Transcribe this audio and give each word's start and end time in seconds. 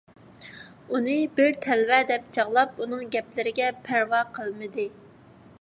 ئۇنى 0.95 1.17
بىر 1.41 1.59
تەلۋە 1.67 1.99
دەپ 2.13 2.33
چاغلاپ، 2.39 2.81
ئۇنىڭ 2.85 3.07
گەپلىرىگە 3.17 3.71
پەرۋا 3.87 4.27
قىلمىدى. 4.39 4.93